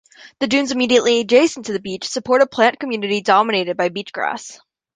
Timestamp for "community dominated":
2.79-3.77